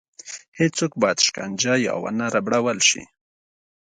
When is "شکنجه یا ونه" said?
1.25-2.25